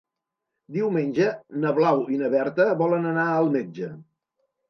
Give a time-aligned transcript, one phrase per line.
[0.77, 1.27] Diumenge
[1.65, 3.93] na Blau i na Berta volen anar al metge.